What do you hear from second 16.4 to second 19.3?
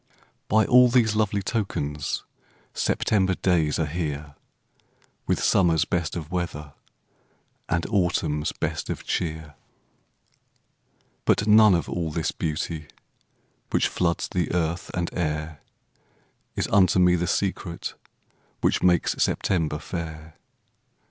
Is unto me the secret Which makes